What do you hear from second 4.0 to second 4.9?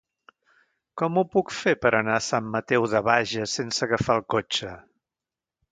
el cotxe?